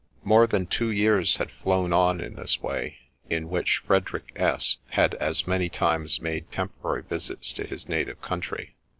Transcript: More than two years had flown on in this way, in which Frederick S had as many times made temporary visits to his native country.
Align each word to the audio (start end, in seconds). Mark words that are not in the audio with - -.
More 0.23 0.47
than 0.47 0.65
two 0.65 0.89
years 0.89 1.35
had 1.35 1.51
flown 1.51 1.93
on 1.93 2.21
in 2.21 2.33
this 2.33 2.59
way, 2.59 2.97
in 3.29 3.51
which 3.51 3.83
Frederick 3.85 4.31
S 4.35 4.77
had 4.87 5.13
as 5.13 5.45
many 5.45 5.69
times 5.69 6.19
made 6.19 6.51
temporary 6.51 7.03
visits 7.03 7.53
to 7.53 7.65
his 7.67 7.87
native 7.87 8.19
country. 8.19 8.73